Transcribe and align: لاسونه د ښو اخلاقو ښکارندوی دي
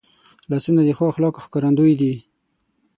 لاسونه 0.49 0.81
د 0.83 0.89
ښو 0.97 1.03
اخلاقو 1.11 1.43
ښکارندوی 1.45 1.93
دي 2.01 2.13